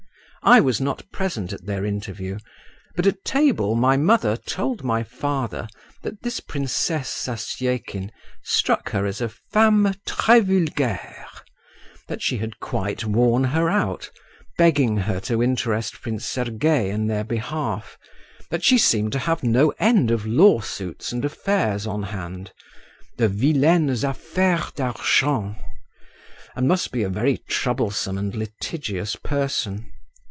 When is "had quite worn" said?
12.39-13.43